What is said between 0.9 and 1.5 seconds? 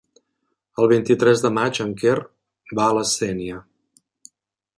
vint-i-tres